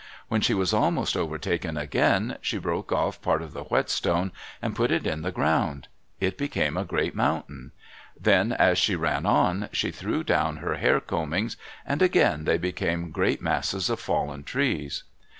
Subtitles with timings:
[0.29, 4.89] When she was almost overtaken again, she broke off part of the whetstone and put
[4.89, 5.89] it in the ground.
[6.19, 7.71] It became a great mountain.
[8.19, 13.11] Then as she ran on, she threw down her hair combings and again they became
[13.11, 15.03] great masses of fallen trees.